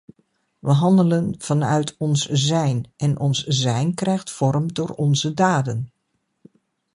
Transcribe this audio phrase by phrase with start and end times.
[0.59, 5.91] We handelen vanuit ons zijn, en ons zijn krijgt vorm door onze daden.